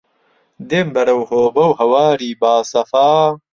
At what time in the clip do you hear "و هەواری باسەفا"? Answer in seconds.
1.67-3.09